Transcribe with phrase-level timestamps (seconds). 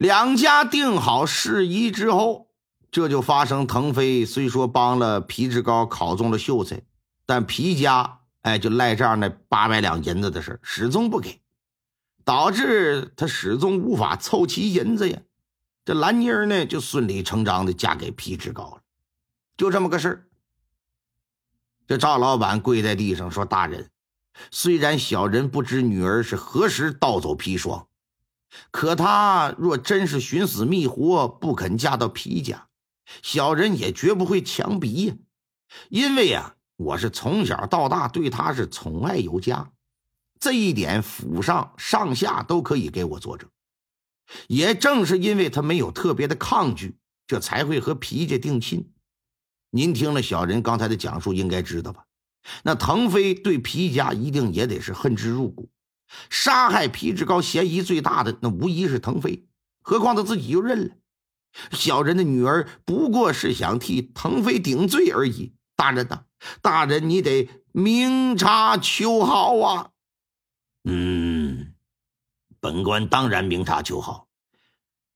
[0.00, 2.48] 两家定好事宜之后，
[2.90, 6.80] 这就发生腾飞虽说帮了皮志高考中了秀才，
[7.26, 11.42] 但皮家哎就赖账那八百两银子的事始终不给，
[12.24, 15.20] 导致他始终无法凑齐银子呀。
[15.84, 18.80] 这兰妮儿呢，就顺理成章的嫁给皮志高了，
[19.58, 20.26] 就这么个事儿。
[21.86, 23.90] 这赵老板跪在地上说：“大人，
[24.50, 27.86] 虽然小人不知女儿是何时盗走砒霜，
[28.70, 32.68] 可她若真是寻死觅活，不肯嫁到皮家，
[33.22, 35.14] 小人也绝不会强逼呀。
[35.88, 39.70] 因为呀，我是从小到大对她是宠爱有加，
[40.38, 43.48] 这一点府上上下都可以给我作证。”
[44.46, 48.92] 也正是因为他没有特别的抗拒，这才会和皮家定亲。
[49.70, 52.04] 您听了小人刚才的讲述，应该知道吧？
[52.62, 55.68] 那腾飞对皮家一定也得是恨之入骨。
[56.28, 59.46] 杀害皮志高嫌疑最大的，那无疑是腾飞。
[59.80, 60.94] 何况他自己就认了，
[61.72, 65.54] 小人的女儿不过是想替腾飞顶罪而已。
[65.76, 66.24] 大人呐，
[66.60, 69.90] 大人你得明察秋毫啊！
[70.84, 71.74] 嗯。
[72.60, 74.28] 本官当然明察秋毫，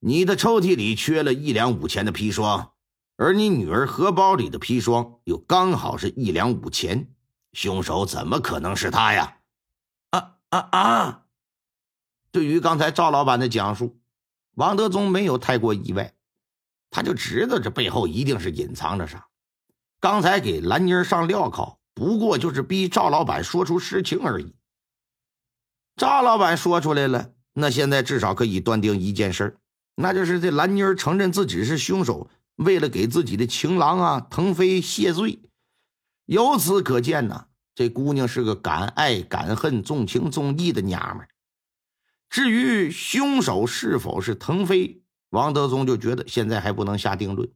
[0.00, 2.72] 你的抽屉里缺了一两五钱的砒霜，
[3.18, 7.12] 而你女儿荷包里的砒霜又刚好是一两五钱，
[7.52, 9.36] 凶手怎么可能是他呀？
[10.54, 11.22] 啊啊！
[12.30, 13.98] 对于刚才赵老板的讲述，
[14.54, 16.14] 王德宗没有太过意外，
[16.90, 19.26] 他就知道这背后一定是隐藏着啥。
[19.98, 24.54] 刚才给兰妮儿上镣铐，不过就是逼赵老板说出实情而已。
[25.96, 27.32] 赵老板说出来了。
[27.56, 29.58] 那现在至少可以断定一件事
[29.94, 35.40] 那就是这兰妮儿承认自己是凶手，为了给自己的情郎啊腾飞谢罪。
[36.26, 41.26] 由此可见呢，这姑娘是个敢爱敢恨、重情重义的娘们
[42.30, 47.52] 至于凶手是否是腾飞，王德宗就觉得现在还不能下定论。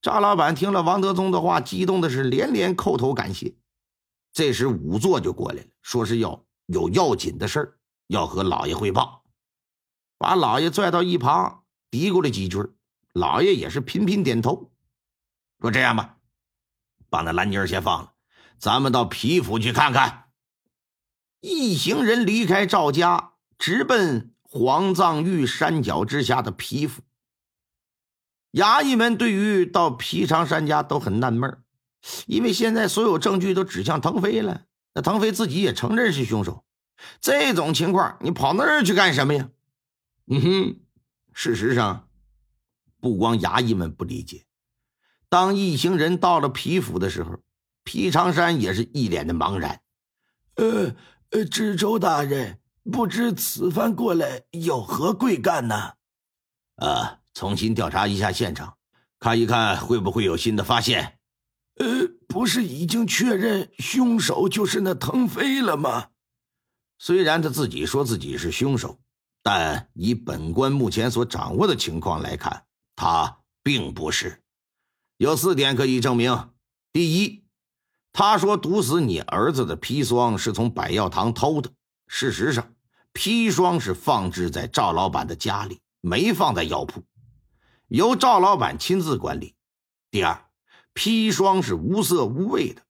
[0.00, 3.54] 赵老板听了王德宗的话，激动的是连连叩头感谢。
[4.32, 7.78] 这时仵作就过来了，说是要有要紧的事儿。
[8.08, 9.24] 要和老爷汇报，
[10.18, 12.58] 把老爷拽到一旁，嘀咕了几句。
[13.14, 14.70] 老爷也是频频点头，
[15.60, 16.18] 说：“这样吧，
[17.08, 18.12] 把那兰妮儿先放了，
[18.64, 20.30] 咱们到皮府去看看。”
[21.42, 27.02] 一行人离开赵家，直奔黄藏峪山脚之下的皮府。
[28.52, 31.62] 衙役们对于到皮长山家都很纳闷
[32.24, 34.64] 因为现在所有证据都指向腾飞了，
[34.94, 36.64] 那腾飞自己也承认是凶手。
[37.20, 39.50] 这种情况，你跑那儿去干什么呀？
[40.26, 40.80] 嗯哼，
[41.34, 42.08] 事实上，
[42.98, 44.46] 不光衙役们不理解，
[45.28, 47.40] 当一行人到了皮府的时候，
[47.84, 49.80] 皮长山也是一脸的茫然。
[50.56, 50.94] 呃
[51.30, 52.58] 呃，知州大人，
[52.90, 55.94] 不知此番过来有何贵干呢？
[56.76, 58.76] 啊，重新调查一下现场，
[59.18, 61.18] 看一看会不会有新的发现。
[61.76, 66.08] 呃，不是已经确认凶手就是那腾飞了吗？
[66.98, 69.00] 虽然他自己说自己是凶手，
[69.42, 72.64] 但以本官目前所掌握的情况来看，
[72.94, 74.42] 他并不是。
[75.16, 76.50] 有四点可以证明：
[76.92, 77.43] 第一，
[78.14, 81.70] 他说毒死你儿子的砒霜是从百药堂偷的，
[82.06, 82.72] 事实上，
[83.12, 87.02] 砒霜是放置在赵老板的家里，没放在药铺，
[87.88, 89.54] 由赵老板亲自管理。
[90.10, 90.46] 第二，
[90.94, 92.80] 砒霜是无色无味的，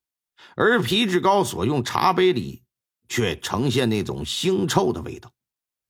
[0.54, 2.62] 而皮志高所用茶杯里。
[3.06, 5.30] 却呈现那种腥臭的味道。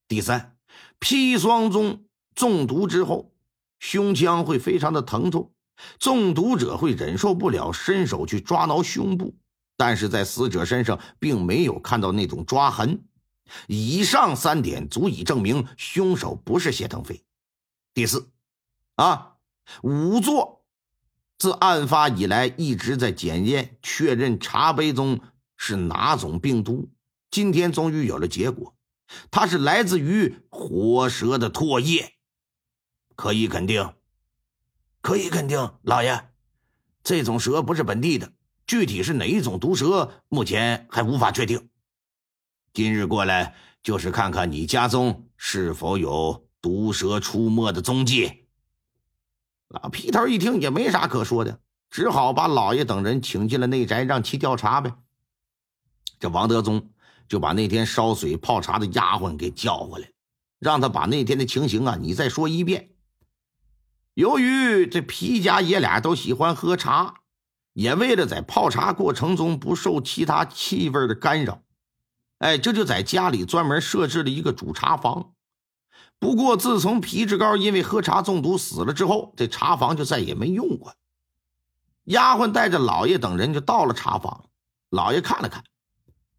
[0.09, 0.57] 第三，
[0.99, 3.33] 砒霜中中毒之后，
[3.79, 5.54] 胸腔会非常的疼痛，
[5.99, 9.37] 中毒者会忍受不了，伸手去抓挠胸部，
[9.77, 13.05] 但是在死者身上并没有看到那种抓痕。
[13.67, 17.23] 以上三点足以证明凶手不是谢腾飞。
[17.93, 18.31] 第四，
[18.95, 19.35] 啊，
[19.83, 20.65] 仵作
[21.39, 25.21] 自案发以来一直在检验确认茶杯中
[25.57, 26.89] 是哪种病毒。
[27.31, 28.75] 今天终于有了结果，
[29.31, 32.15] 它是来自于活蛇的唾液，
[33.17, 33.93] 可以肯定，
[35.05, 36.31] 可以肯定，老爷，
[37.03, 38.33] 这种蛇不是本地的，
[38.67, 41.69] 具体是哪一种毒蛇，目前还无法确定。
[42.73, 48.47] 今日过来就是看看你家中是否有毒蛇出没的踪迹。
[49.69, 51.61] 老皮头一听也没啥可说的，
[51.91, 54.91] 只好把老爷等人请进了内宅，让其调查呗。
[56.19, 56.91] 这王德宗。
[57.27, 60.13] 就把那天烧水泡茶的丫鬟给叫过来，
[60.59, 62.91] 让他把那天的情形啊，你再说一遍。
[64.15, 67.23] 由于这皮家爷俩都喜欢喝茶，
[67.73, 71.63] 也为了在泡茶过程中不受其他气味的干扰，
[72.39, 75.35] 哎，这就在家里专门设置了一个煮茶房。
[76.21, 80.95] 不过自从皮志高因为喝茶中毒死了之后，这茶房就再也没用过。
[82.05, 84.49] 丫鬟带着老爷等人就到了茶房，
[84.91, 85.65] 老爷看了看，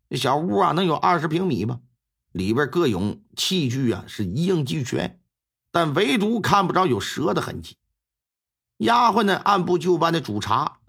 [0.09, 1.81] 这小屋啊，能有二十平米吧，
[2.31, 5.19] 里边各种器具啊是一应俱全，
[5.75, 7.75] 但唯独看不着有蛇的痕迹。
[8.77, 10.79] 丫鬟呢，按部就班的煮茶，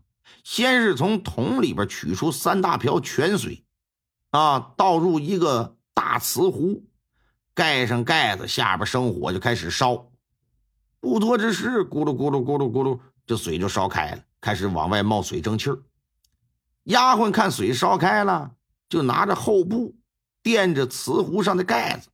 [0.45, 3.65] 先是从桶里边取出三大瓢泉水，
[4.31, 6.85] 啊，倒入一个大瓷壶，
[7.53, 10.09] 盖上盖子，下边生火就开始烧。
[11.01, 14.23] 不多之时，咕噜咕噜咕噜咕噜，这水就烧开了。
[14.41, 15.83] 开始往外冒水蒸气儿，
[16.85, 18.53] 丫鬟看水烧开了，
[18.89, 19.97] 就拿着厚布
[20.45, 22.09] 垫着瓷壶上的盖子，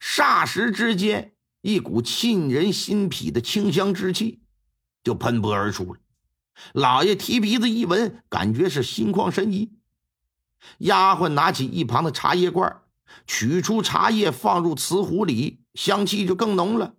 [0.00, 4.40] 霎时之间，一股沁人心脾的清香之气
[5.02, 6.00] 就喷薄而出了。
[6.72, 9.72] 老爷提鼻子一闻，感觉是心旷神怡。
[10.78, 12.82] 丫鬟拿起一旁的茶叶罐，
[13.26, 16.94] 取出茶叶放入瓷壶里，香气就更浓了。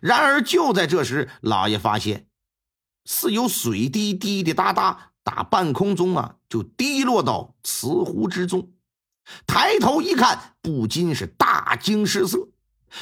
[0.00, 2.26] 然而就在这时，老爷发现。
[3.04, 8.70] 似有水滴滴滴答答打半空中啊，就滴落到瓷壶之中。
[9.46, 12.48] 抬头一看，不禁是大惊失色。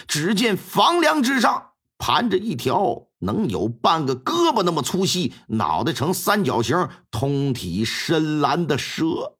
[0.07, 9.37] 只见房梁之上盘着一条能有半个胳膊那么粗细、脑袋呈三角形、通体深蓝的蛇。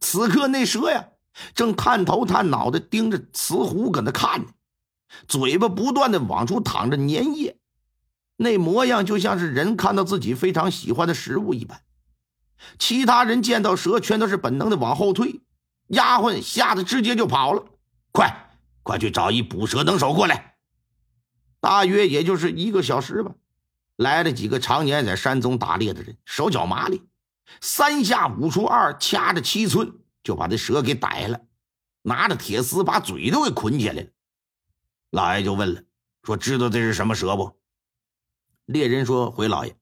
[0.00, 1.08] 此刻那蛇呀，
[1.54, 4.46] 正探头探脑的盯着瓷壶搁那看呢，
[5.28, 7.58] 嘴巴不断的往出淌着粘液。
[8.36, 11.82] 那模样就像是人看到自己非常喜欢的食物一般。
[12.78, 15.42] 其他人见到蛇，全都是本能的往后退。
[15.88, 17.64] 丫鬟吓得直接就跑了。
[18.12, 18.49] 快，
[18.90, 20.56] 快去找一捕蛇能手过来。
[21.60, 23.32] 大约也就是一个小时吧，
[23.94, 27.00] 来了几个常年在山中打猎的人，手脚麻利，
[27.60, 29.92] 三下五除二，掐着七寸
[30.24, 31.40] 就把这蛇给逮了，
[32.02, 34.08] 拿着铁丝把嘴都给捆起来了。
[35.10, 35.84] 老爷就问了，
[36.24, 37.56] 说知道这是什么蛇不？
[38.64, 39.76] 猎人说：“回老爷，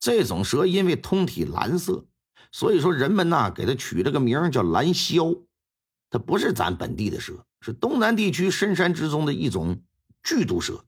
[0.00, 2.04] 这种蛇因为通体蓝色，
[2.50, 5.44] 所以说人们呐给它取了个名叫蓝鸮。
[6.10, 9.80] 它不是咱本地的蛇，是东南地区深山之中的一种
[10.22, 10.84] 剧毒蛇。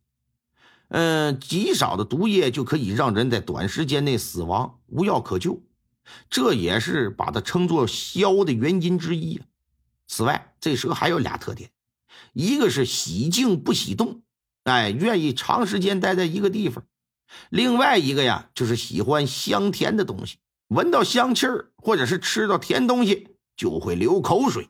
[0.90, 5.60] 嗯，极少的毒液就可以让人在短时间内死亡，无药可救。
[6.30, 9.40] 这也是把它称作鸮的原因之一。
[10.06, 11.68] 此外，这蛇还有俩特点：
[12.32, 14.22] 一个是喜静不喜动，
[14.62, 16.84] 哎，愿意长时间待在一个地方。”
[17.50, 20.36] 另外一个呀，就是喜欢香甜的东西，
[20.68, 23.26] 闻到香气儿或者是吃到甜东西
[23.56, 24.68] 就会流口水。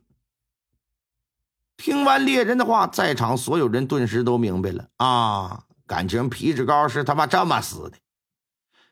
[1.79, 7.93] 听完猎人的话，在场所有人顿时都明白了啊，感情皮质膏是他妈这么死的。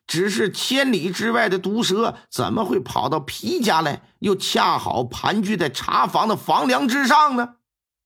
[0.06, 7.56] 只是千里之外的毒蛇怎么会跑到皮家来，又恰好盘踞在茶房的房梁之上呢？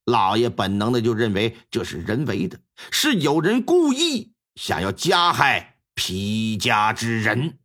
[0.06, 2.58] 老爷本能的就认为这是人为的，
[2.90, 4.32] 是有人故意。
[4.54, 7.58] 想要加害皮家之人。